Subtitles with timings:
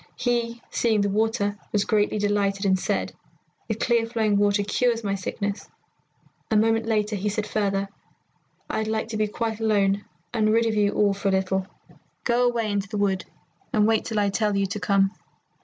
[0.15, 3.13] He, seeing the water, was greatly delighted, and said,
[3.67, 5.69] 'The clear flowing water cures my sickness.'
[6.49, 7.87] A moment later he said further,
[8.67, 10.03] 'I'd like to be quite alone
[10.33, 11.67] and rid of you all for a little.
[12.23, 13.25] Go away into the wood
[13.71, 15.11] and wait till I tell you to come.'